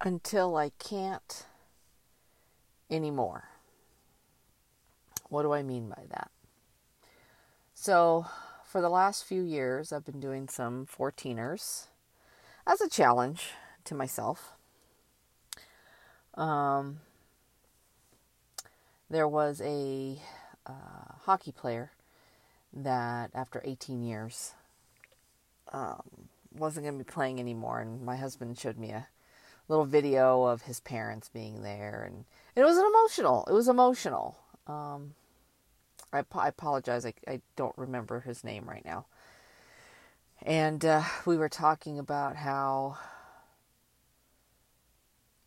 [0.00, 1.46] until I can't
[2.90, 3.44] anymore.
[5.28, 6.30] What do I mean by that?
[7.74, 8.26] So,
[8.64, 11.86] for the last few years, I've been doing some 14ers
[12.66, 13.50] as a challenge
[13.84, 14.56] to myself.
[16.34, 17.00] Um,
[19.10, 20.20] there was a
[20.66, 21.92] uh, hockey player
[22.72, 24.54] that, after 18 years,
[25.72, 26.02] um,
[26.52, 29.06] wasn't going to be playing anymore, and my husband showed me a
[29.68, 32.24] little video of his parents being there, and
[32.56, 33.46] it was an emotional.
[33.48, 34.38] It was emotional.
[34.66, 35.14] Um,
[36.12, 37.04] I, I apologize.
[37.04, 39.06] I, I don't remember his name right now.
[40.42, 42.96] And uh, we were talking about how,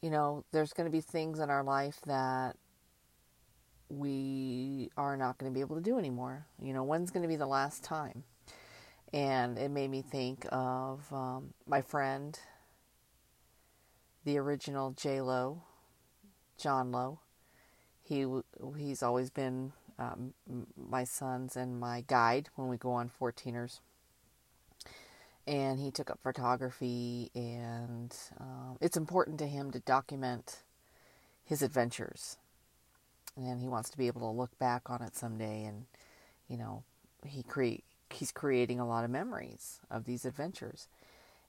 [0.02, 2.58] you know, there's going to be things in our life that
[3.90, 6.46] we are not going to be able to do anymore.
[6.62, 8.24] You know, when's going to be the last time?
[9.14, 12.38] And it made me think of um, my friend,
[14.26, 15.64] the original J Lo,
[16.58, 17.20] John Lowe.
[18.04, 18.26] He
[18.78, 20.34] he's always been um,
[20.76, 23.80] my son's and my guide when we go on 14ers.
[25.48, 30.58] And he took up photography, and um, it's important to him to document
[31.44, 32.38] his adventures.
[33.36, 35.86] And he wants to be able to look back on it someday, and
[36.48, 36.84] you know,
[37.26, 40.88] he create he's creating a lot of memories of these adventures.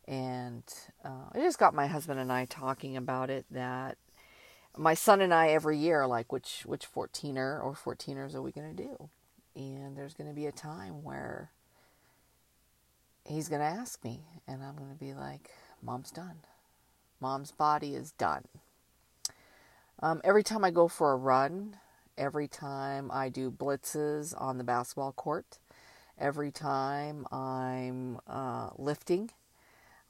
[0.09, 0.65] And
[1.05, 3.97] uh, it just got my husband and I talking about it that
[4.77, 8.75] my son and I every year like which which 14er or 14ers are we going
[8.75, 9.09] to do?
[9.55, 11.51] And there's going to be a time where
[13.25, 15.51] he's going to ask me and I'm going to be like
[15.83, 16.39] mom's done.
[17.21, 18.45] Mom's body is done.
[20.01, 21.77] Um, every time I go for a run,
[22.19, 25.59] every time I do blitzes on the basketball court,
[26.19, 29.31] every time I'm uh, lifting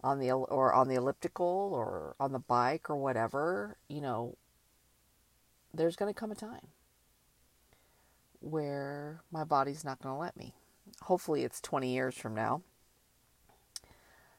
[0.03, 4.37] on the or on the elliptical or on the bike or whatever, you know,
[5.73, 6.69] there's going to come a time
[8.41, 10.55] where my body's not going to let me.
[11.03, 12.63] Hopefully, it's 20 years from now.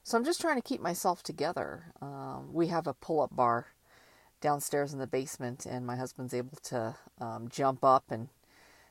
[0.03, 1.93] So I'm just trying to keep myself together.
[2.01, 3.67] Um, we have a pull up bar
[4.41, 8.27] downstairs in the basement, and my husband's able to um, jump up and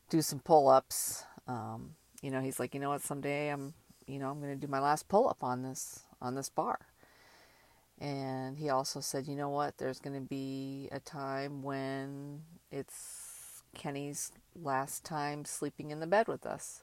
[0.09, 1.25] do some pull ups.
[1.47, 3.75] Um, you know, he's like, you know what, someday I'm,
[4.07, 6.79] you know, I'm going to do my last pull up on this on this bar.
[8.01, 13.63] And he also said, you know what, there's going to be a time when it's
[13.75, 16.83] Kenny's last time sleeping in the bed with us.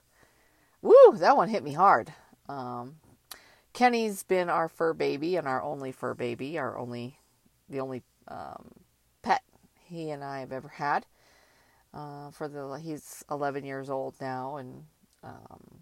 [0.82, 2.12] Woo, that one hit me hard.
[2.48, 2.96] Um,
[3.72, 7.18] Kenny's been our fur baby and our only fur baby, our only,
[7.68, 8.70] the only um,
[9.22, 9.42] pet
[9.84, 11.06] he and I have ever had.
[11.92, 14.84] Uh, for the he's 11 years old now, and
[15.24, 15.80] um,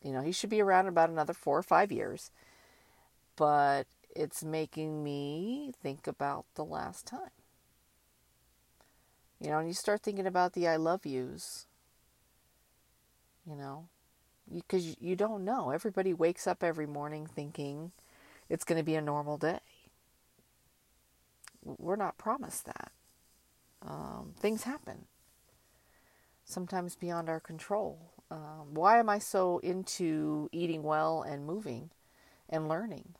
[0.00, 2.30] you know he should be around about another four or five years.
[3.36, 7.30] But it's making me think about the last time.
[9.40, 11.66] You know, and you start thinking about the I love yous.
[13.48, 13.88] You know,
[14.52, 15.70] because you, you don't know.
[15.70, 17.90] Everybody wakes up every morning thinking
[18.48, 19.60] it's going to be a normal day.
[21.64, 22.92] We're not promised that.
[23.84, 25.06] Um, things happen,
[26.44, 28.12] sometimes beyond our control.
[28.30, 31.90] Um, why am I so into eating well and moving
[32.48, 33.14] and learning?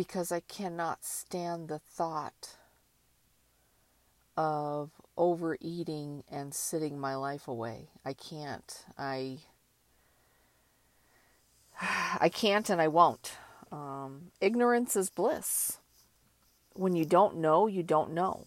[0.00, 2.56] Because I cannot stand the thought
[4.34, 7.90] of overeating and sitting my life away.
[8.02, 8.86] I can't.
[8.96, 9.40] I
[12.18, 13.36] I can't and I won't.
[13.70, 15.80] Um, ignorance is bliss.
[16.72, 18.46] When you don't know, you don't know.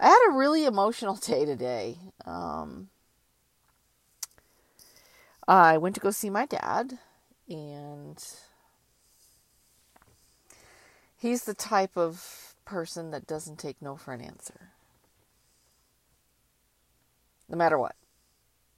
[0.00, 1.98] I had a really emotional day today.
[2.24, 2.88] Um,
[5.46, 6.98] I went to go see my dad,
[7.46, 8.24] and
[11.26, 14.70] He's the type of person that doesn't take no for an answer.
[17.48, 17.96] No matter what.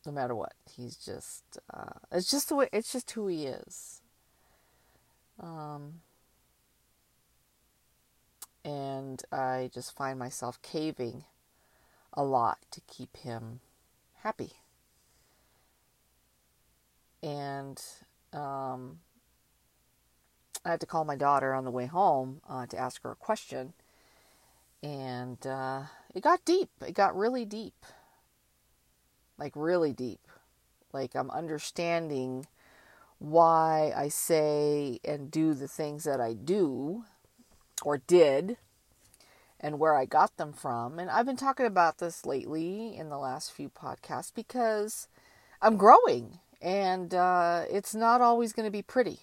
[0.06, 0.54] No matter what.
[0.75, 4.00] He's just uh, it's just the way it's just who he is.
[5.38, 6.00] Um
[8.65, 11.24] and I just find myself caving
[12.15, 13.60] a lot to keep him
[14.22, 14.53] happy.
[17.22, 17.78] And
[18.33, 19.01] um
[20.65, 23.16] I had to call my daughter on the way home uh, to ask her a
[23.16, 23.72] question.
[24.83, 25.83] And uh,
[26.15, 26.71] it got deep.
[26.87, 27.87] It got really deep.
[29.39, 30.21] Like, really deep.
[30.93, 32.47] Like, I'm understanding
[33.19, 37.04] why I say and do the things that I do
[37.83, 38.57] or did
[39.61, 40.99] and where I got them from.
[40.99, 45.09] And I've been talking about this lately in the last few podcasts because
[45.61, 49.21] I'm growing and uh, it's not always going to be pretty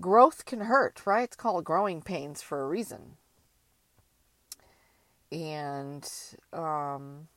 [0.00, 1.24] growth can hurt, right?
[1.24, 3.16] It's called growing pains for a reason.
[5.32, 6.08] And
[6.52, 7.28] um,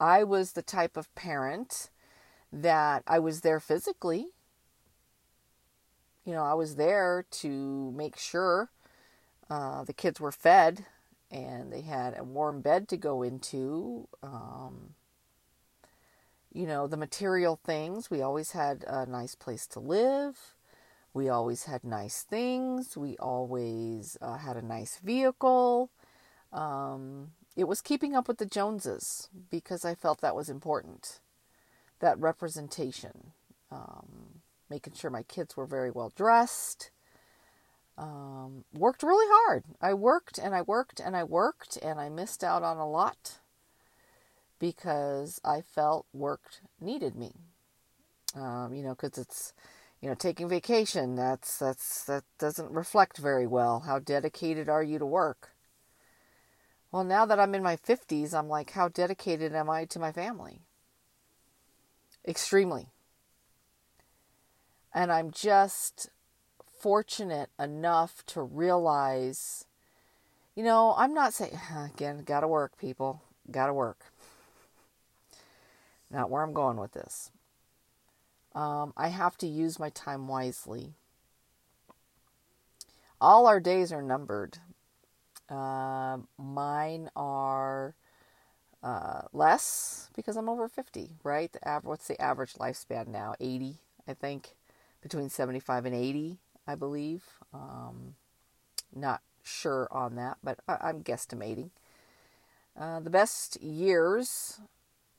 [0.00, 1.90] I was the type of parent
[2.52, 4.28] that I was there physically.
[6.24, 8.70] You know, I was there to make sure
[9.48, 10.86] uh, the kids were fed
[11.30, 14.08] and they had a warm bed to go into.
[14.22, 14.94] Um,
[16.56, 18.10] you know, the material things.
[18.10, 20.55] We always had a nice place to live.
[21.16, 22.94] We always had nice things.
[22.94, 25.88] We always uh, had a nice vehicle.
[26.52, 31.20] Um, it was keeping up with the Joneses because I felt that was important.
[32.00, 33.32] That representation.
[33.72, 36.90] Um, making sure my kids were very well dressed.
[37.96, 39.64] Um, worked really hard.
[39.80, 43.38] I worked and I worked and I worked and I missed out on a lot
[44.58, 47.32] because I felt work needed me.
[48.34, 49.54] Um, you know, because it's,
[50.00, 51.16] you know, taking vacation.
[51.16, 53.80] That's that's that doesn't reflect very well.
[53.80, 55.50] How dedicated are you to work?
[56.92, 60.12] Well, now that I'm in my 50s, I'm like, how dedicated am I to my
[60.12, 60.60] family?
[62.26, 62.88] Extremely.
[64.94, 66.08] And I'm just
[66.78, 69.66] fortunate enough to realize,
[70.54, 71.58] you know, I'm not saying,
[71.94, 74.00] again, gotta work, people, gotta work.
[76.10, 77.30] Not where I'm going with this.
[78.56, 80.94] Um, I have to use my time wisely.
[83.20, 84.58] All our days are numbered.
[85.50, 87.94] Uh, mine are
[88.82, 91.52] uh, less because I'm over 50, right?
[91.52, 93.34] The av- what's the average lifespan now?
[93.40, 93.76] 80,
[94.08, 94.54] I think.
[95.02, 97.24] Between 75 and 80, I believe.
[97.52, 98.14] Um,
[98.94, 101.70] not sure on that, but I- am guesstimating.
[102.74, 104.60] Uh, the best years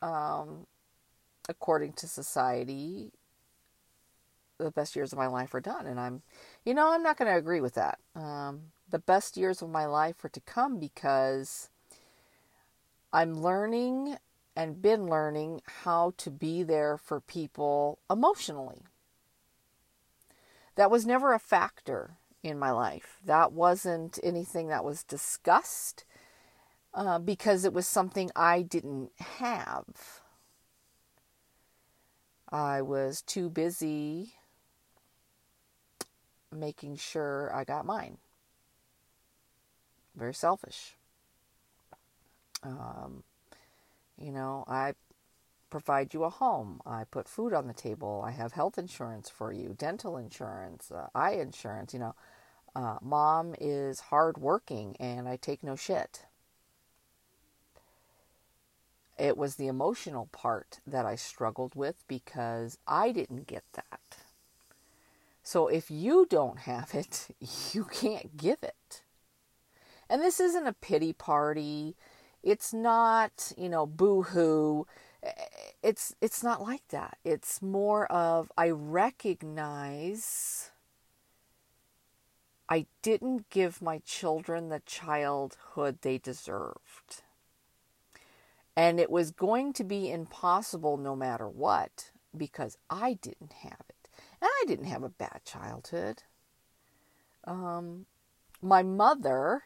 [0.01, 0.65] um,
[1.47, 3.11] according to society,
[4.57, 5.85] the best years of my life are done.
[5.85, 6.21] And I'm,
[6.65, 7.99] you know, I'm not going to agree with that.
[8.15, 11.69] Um, the best years of my life are to come because
[13.11, 14.17] I'm learning
[14.55, 18.83] and been learning how to be there for people emotionally.
[20.75, 23.19] That was never a factor in my life.
[23.25, 26.05] That wasn't anything that was discussed
[26.93, 30.21] uh, because it was something I didn't have.
[32.49, 34.33] I was too busy
[36.51, 38.17] making sure I got mine.
[40.15, 40.95] Very selfish.
[42.63, 43.23] Um,
[44.17, 44.93] you know, I
[45.69, 46.81] provide you a home.
[46.85, 48.23] I put food on the table.
[48.25, 51.93] I have health insurance for you, dental insurance, uh, eye insurance.
[51.93, 52.15] You know,
[52.75, 56.25] uh, mom is hardworking and I take no shit.
[59.17, 64.17] It was the emotional part that I struggled with because I didn't get that.
[65.47, 67.29] So if you don't have it,
[67.73, 69.03] you can't give it.
[70.09, 71.95] And this isn't a pity party.
[72.43, 74.85] It's not, you know, boo-hoo.
[75.81, 77.17] It's it's not like that.
[77.23, 80.71] It's more of I recognize
[82.67, 87.23] I didn't give my children the childhood they deserved.
[88.75, 93.96] And it was going to be impossible no matter what because I didn't have it.
[94.41, 96.23] And I didn't have a bad childhood.
[97.45, 98.05] Um,
[98.61, 99.63] my mother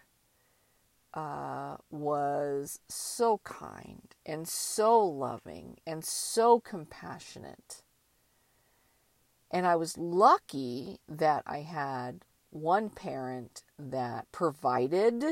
[1.13, 7.81] uh, was so kind and so loving and so compassionate.
[9.49, 15.23] And I was lucky that I had one parent that provided,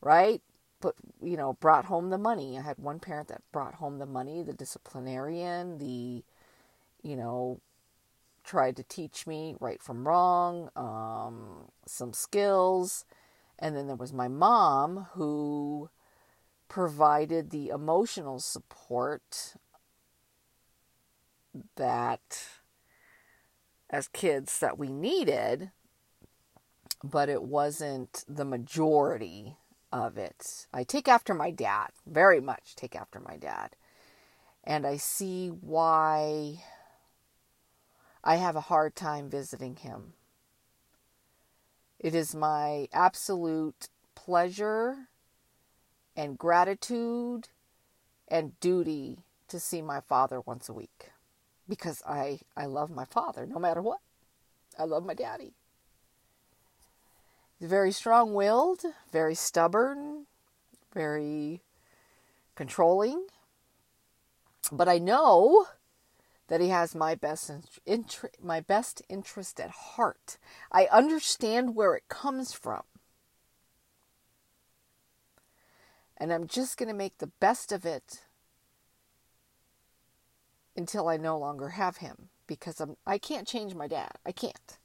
[0.00, 0.40] right?
[0.80, 4.06] But, you know brought home the money i had one parent that brought home the
[4.06, 6.22] money the disciplinarian the
[7.02, 7.58] you know
[8.44, 13.04] tried to teach me right from wrong um, some skills
[13.58, 15.88] and then there was my mom who
[16.68, 19.54] provided the emotional support
[21.76, 22.46] that
[23.90, 25.70] as kids that we needed
[27.04, 29.56] but it wasn't the majority
[29.92, 30.66] of it.
[30.72, 33.76] I take after my dad, very much take after my dad.
[34.64, 36.64] And I see why
[38.24, 40.14] I have a hard time visiting him.
[42.00, 45.08] It is my absolute pleasure
[46.16, 47.48] and gratitude
[48.26, 51.10] and duty to see my father once a week
[51.68, 54.00] because I, I love my father no matter what.
[54.78, 55.52] I love my daddy
[57.58, 60.26] He's very strong willed, very stubborn,
[60.92, 61.62] very
[62.54, 63.26] controlling.
[64.72, 65.66] But I know
[66.48, 67.50] that he has my best
[68.42, 70.38] my best interest at heart.
[70.70, 72.82] I understand where it comes from.
[76.16, 78.24] And I'm just going to make the best of it
[80.76, 84.12] until I no longer have him because I'm I can't change my dad.
[84.24, 84.78] I can't.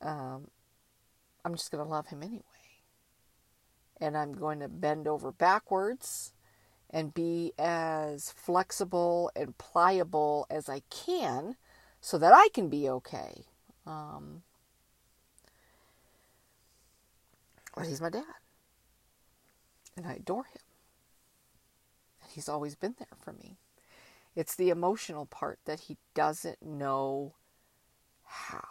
[0.00, 0.48] Um,
[1.44, 2.44] I'm just going to love him anyway.
[4.00, 6.32] And I'm going to bend over backwards
[6.90, 11.56] and be as flexible and pliable as I can
[12.00, 13.44] so that I can be okay.
[13.86, 14.42] Um,
[17.76, 18.24] but he's my dad.
[19.96, 20.62] And I adore him.
[22.22, 23.56] And he's always been there for me.
[24.34, 27.34] It's the emotional part that he doesn't know
[28.24, 28.64] how.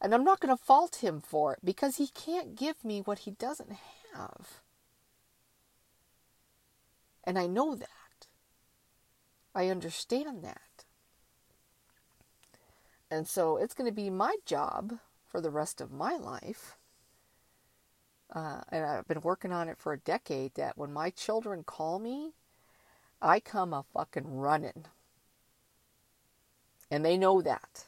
[0.00, 3.20] And I'm not going to fault him for it because he can't give me what
[3.20, 3.72] he doesn't
[4.14, 4.60] have.
[7.24, 7.88] And I know that.
[9.54, 10.84] I understand that.
[13.10, 16.76] And so it's going to be my job for the rest of my life.
[18.32, 21.98] Uh, and I've been working on it for a decade that when my children call
[21.98, 22.34] me,
[23.20, 24.84] I come a fucking running.
[26.90, 27.86] And they know that.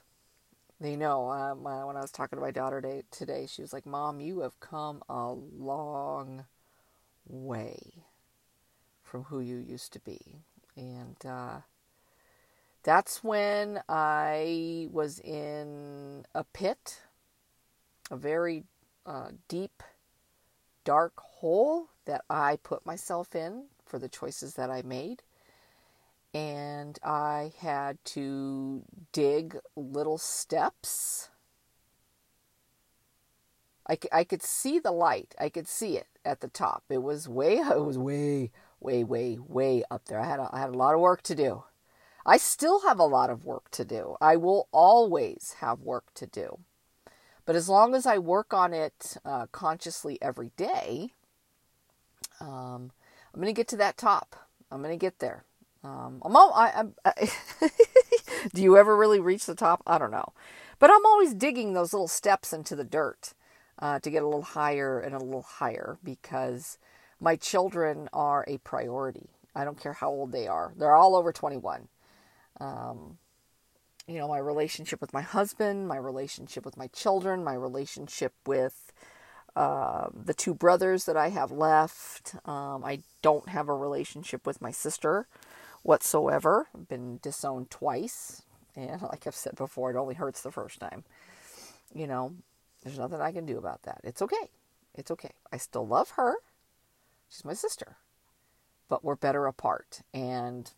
[0.80, 1.30] They know.
[1.30, 4.40] Um, uh, when I was talking to my daughter today, she was like, Mom, you
[4.40, 6.44] have come a long
[9.12, 10.38] from who you used to be.
[10.74, 11.58] And uh,
[12.82, 17.02] that's when I was in a pit,
[18.10, 18.64] a very
[19.04, 19.82] uh, deep,
[20.84, 25.22] dark hole that I put myself in for the choices that I made.
[26.32, 31.28] And I had to dig little steps.
[33.86, 35.34] I, I could see the light.
[35.38, 36.84] I could see it at the top.
[36.88, 38.50] It was way, it was way,
[38.82, 40.20] way, way, way up there.
[40.20, 41.64] I had a, I had a lot of work to do.
[42.24, 44.16] I still have a lot of work to do.
[44.20, 46.60] I will always have work to do.
[47.44, 51.10] But as long as I work on it uh, consciously every day,
[52.40, 52.92] um,
[53.34, 54.36] I'm going to get to that top.
[54.70, 55.44] I'm going to get there.
[55.84, 57.30] Um, I'm all, I, I,
[58.54, 59.82] do you ever really reach the top?
[59.86, 60.32] I don't know.
[60.78, 63.34] But I'm always digging those little steps into the dirt
[63.80, 66.78] uh, to get a little higher and a little higher because
[67.22, 69.30] my children are a priority.
[69.54, 70.74] I don't care how old they are.
[70.76, 71.86] They're all over 21.
[72.60, 73.18] Um,
[74.08, 78.92] you know, my relationship with my husband, my relationship with my children, my relationship with
[79.54, 82.34] uh, the two brothers that I have left.
[82.44, 85.28] Um, I don't have a relationship with my sister
[85.82, 86.66] whatsoever.
[86.74, 88.42] I've been disowned twice.
[88.74, 91.04] And like I've said before, it only hurts the first time.
[91.94, 92.32] You know,
[92.82, 94.00] there's nothing I can do about that.
[94.02, 94.50] It's okay.
[94.96, 95.30] It's okay.
[95.52, 96.34] I still love her.
[97.32, 97.96] She's my sister.
[98.88, 100.70] But we're better apart and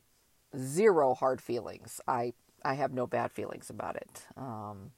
[0.57, 2.01] zero hard feelings.
[2.07, 2.35] I
[2.65, 4.23] I have no bad feelings about it.
[4.37, 4.93] Um,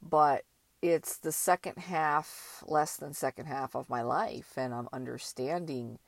[0.00, 0.44] but
[0.82, 5.98] it's the second half, less than second half of my life, and I'm understanding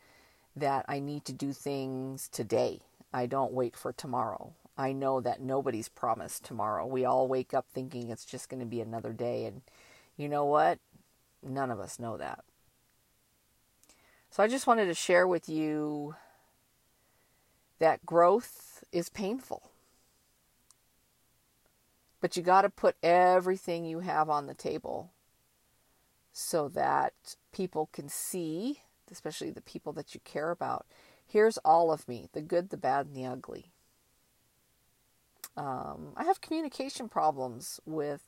[0.56, 2.80] that I need to do things today.
[3.12, 4.54] I don't wait for tomorrow.
[4.76, 6.86] I know that nobody's promised tomorrow.
[6.86, 9.62] We all wake up thinking it's just going to be another day, and
[10.16, 10.78] you know what?
[11.42, 12.44] None of us know that.
[14.30, 16.14] So I just wanted to share with you
[17.78, 19.70] that growth is painful.
[22.20, 25.12] But you got to put everything you have on the table
[26.32, 28.80] so that people can see,
[29.10, 30.86] especially the people that you care about.
[31.26, 33.72] Here's all of me the good, the bad, and the ugly.
[35.56, 38.22] Um, I have communication problems with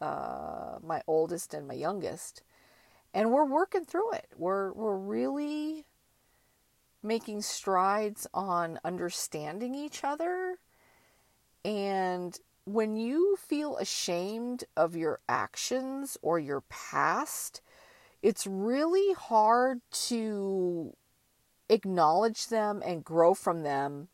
[0.00, 2.42] uh, my oldest and my youngest
[3.14, 4.26] and we're working through it.
[4.36, 5.84] We're we're really
[7.02, 10.58] making strides on understanding each other.
[11.64, 17.62] And when you feel ashamed of your actions or your past,
[18.22, 20.94] it's really hard to
[21.68, 24.08] acknowledge them and grow from them.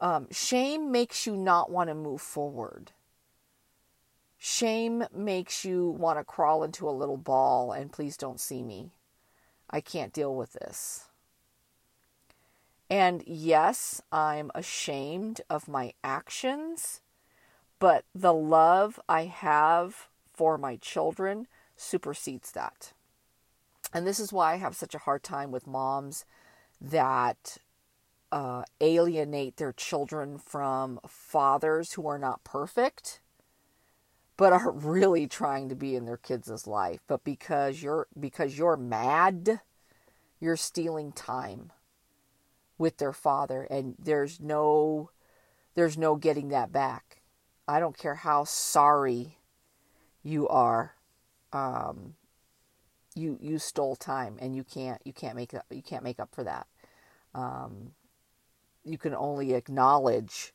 [0.00, 2.92] Um, shame makes you not want to move forward.
[4.38, 8.92] Shame makes you want to crawl into a little ball and please don't see me.
[9.70, 11.08] I can't deal with this.
[12.88, 17.00] And yes, I'm ashamed of my actions,
[17.78, 22.92] but the love I have for my children supersedes that.
[23.92, 26.24] And this is why I have such a hard time with moms
[26.80, 27.58] that
[28.30, 33.20] uh, alienate their children from fathers who are not perfect
[34.36, 37.00] but are really trying to be in their kids' life.
[37.06, 39.60] But because you're because you're mad,
[40.40, 41.72] you're stealing time
[42.78, 45.10] with their father and there's no
[45.74, 47.22] there's no getting that back.
[47.66, 49.38] I don't care how sorry
[50.22, 50.94] you are.
[51.52, 52.14] Um,
[53.14, 56.34] you you stole time and you can't you can't make up you can't make up
[56.34, 56.66] for that.
[57.34, 57.92] Um,
[58.84, 60.52] you can only acknowledge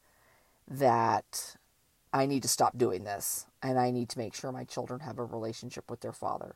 [0.68, 1.58] that
[2.14, 5.20] I need to stop doing this and I need to make sure my children have
[5.20, 6.56] a relationship with their father.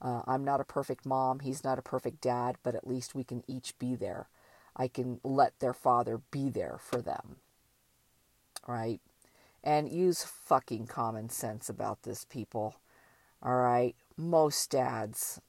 [0.00, 3.24] Uh, I'm not a perfect mom, he's not a perfect dad, but at least we
[3.24, 4.28] can each be there.
[4.76, 7.36] I can let their father be there for them.
[8.66, 9.00] Right?
[9.62, 12.76] And use fucking common sense about this, people.
[13.42, 13.94] All right?
[14.16, 15.40] Most dads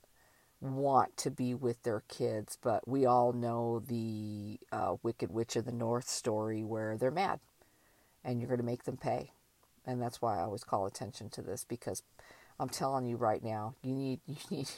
[0.62, 5.66] want to be with their kids, but we all know the uh, Wicked Witch of
[5.66, 7.40] the North story where they're mad
[8.24, 9.32] and you're going to make them pay.
[9.86, 12.04] And that's why I always call attention to this because
[12.60, 14.70] I'm telling you right now, you need you need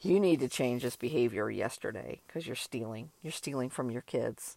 [0.00, 3.10] you need to change this behavior yesterday because you're stealing.
[3.22, 4.56] You're stealing from your kids.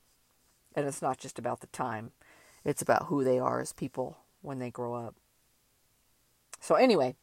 [0.75, 2.12] And it's not just about the time.
[2.63, 5.15] It's about who they are as people when they grow up.
[6.62, 7.15] So anyway,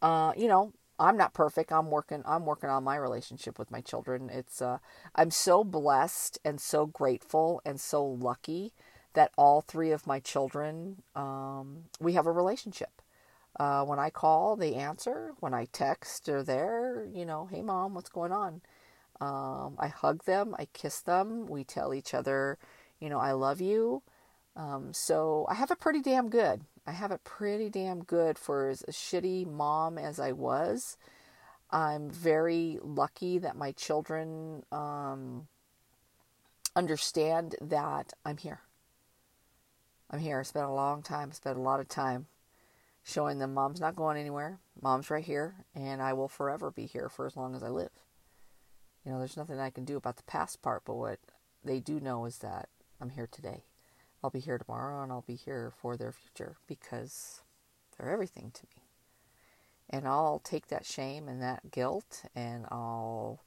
[0.00, 1.72] uh, you know, I'm not perfect.
[1.72, 4.30] I'm working I'm working on my relationship with my children.
[4.30, 4.78] It's uh
[5.14, 8.72] I'm so blessed and so grateful and so lucky
[9.14, 13.02] that all three of my children um, we have a relationship.
[13.58, 15.32] Uh, when I call, they answer.
[15.40, 17.06] When I text, they're there.
[17.12, 18.62] You know, hey mom, what's going on?
[19.20, 21.46] Um, I hug them, I kiss them.
[21.46, 22.58] We tell each other,
[23.00, 24.02] you know, I love you.
[24.56, 26.62] Um, so I have it pretty damn good.
[26.86, 30.96] I have it pretty damn good for as a shitty mom as I was.
[31.70, 35.46] I'm very lucky that my children um,
[36.74, 38.60] understand that I'm here.
[40.10, 40.40] I'm here.
[40.40, 42.26] I spent a long time, spent a lot of time
[43.02, 44.58] showing them mom's not going anywhere.
[44.82, 47.90] Mom's right here, and I will forever be here for as long as I live.
[49.04, 51.18] You know, there's nothing I can do about the past part, but what
[51.64, 52.68] they do know is that
[53.00, 53.64] I'm here today.
[54.22, 57.40] I'll be here tomorrow and I'll be here for their future because
[57.96, 58.82] they're everything to me.
[59.88, 63.40] And I'll take that shame and that guilt and I'll,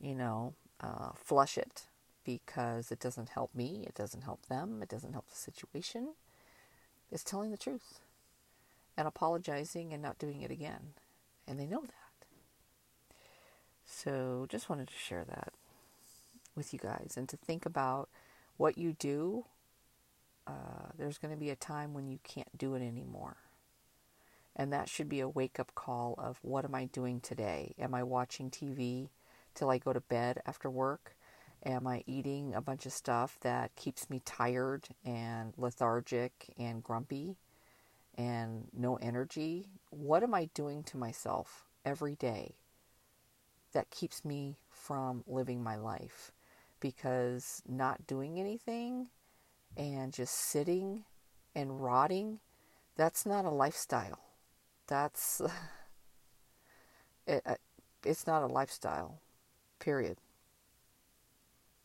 [0.00, 1.86] you know, uh, flush it
[2.24, 6.14] because it doesn't help me, it doesn't help them, it doesn't help the situation.
[7.10, 8.00] It's telling the truth
[8.96, 10.94] and apologizing and not doing it again.
[11.46, 12.26] And they know that.
[13.84, 15.52] So just wanted to share that
[16.54, 18.08] with you guys and to think about
[18.56, 19.46] what you do
[20.46, 23.36] uh, there's going to be a time when you can't do it anymore.
[24.54, 27.74] And that should be a wake up call of what am I doing today?
[27.78, 29.08] Am I watching TV
[29.54, 31.16] till I go to bed after work?
[31.64, 37.36] Am I eating a bunch of stuff that keeps me tired and lethargic and grumpy
[38.16, 39.68] and no energy?
[39.90, 42.56] What am I doing to myself every day
[43.72, 46.32] that keeps me from living my life?
[46.80, 49.08] Because not doing anything
[49.76, 51.04] and just sitting
[51.54, 52.40] and rotting,
[52.96, 54.18] that's not a lifestyle.
[54.88, 55.40] That's
[57.26, 57.54] it, uh,
[58.04, 59.20] it's not a lifestyle.
[59.78, 60.18] Period.